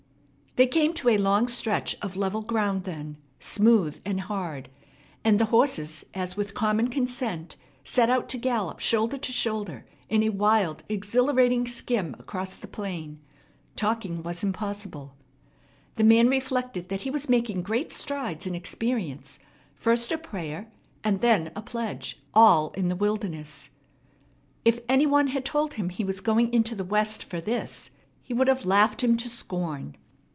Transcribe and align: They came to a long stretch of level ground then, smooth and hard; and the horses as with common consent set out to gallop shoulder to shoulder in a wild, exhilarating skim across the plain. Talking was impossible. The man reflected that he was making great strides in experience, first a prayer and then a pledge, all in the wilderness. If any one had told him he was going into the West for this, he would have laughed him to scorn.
They 0.57 0.67
came 0.67 0.93
to 0.95 1.07
a 1.07 1.17
long 1.17 1.47
stretch 1.47 1.95
of 2.01 2.17
level 2.17 2.41
ground 2.41 2.83
then, 2.83 3.15
smooth 3.39 4.01
and 4.03 4.19
hard; 4.19 4.67
and 5.23 5.39
the 5.39 5.45
horses 5.45 6.03
as 6.13 6.35
with 6.35 6.53
common 6.53 6.89
consent 6.89 7.55
set 7.85 8.09
out 8.09 8.27
to 8.27 8.37
gallop 8.37 8.81
shoulder 8.81 9.17
to 9.17 9.31
shoulder 9.31 9.85
in 10.09 10.23
a 10.23 10.27
wild, 10.29 10.83
exhilarating 10.89 11.65
skim 11.69 12.17
across 12.19 12.57
the 12.57 12.67
plain. 12.67 13.21
Talking 13.77 14.23
was 14.23 14.43
impossible. 14.43 15.15
The 15.95 16.03
man 16.03 16.27
reflected 16.27 16.89
that 16.89 17.03
he 17.03 17.09
was 17.09 17.29
making 17.29 17.63
great 17.63 17.93
strides 17.93 18.45
in 18.45 18.53
experience, 18.53 19.39
first 19.73 20.11
a 20.11 20.17
prayer 20.17 20.69
and 21.01 21.21
then 21.21 21.53
a 21.55 21.61
pledge, 21.61 22.21
all 22.33 22.71
in 22.71 22.89
the 22.89 22.97
wilderness. 22.97 23.69
If 24.65 24.81
any 24.89 25.05
one 25.05 25.27
had 25.27 25.45
told 25.45 25.75
him 25.75 25.87
he 25.87 26.03
was 26.03 26.19
going 26.19 26.53
into 26.53 26.75
the 26.75 26.83
West 26.83 27.23
for 27.23 27.39
this, 27.39 27.89
he 28.21 28.33
would 28.33 28.49
have 28.49 28.65
laughed 28.65 29.01
him 29.01 29.15
to 29.15 29.29
scorn. 29.29 29.95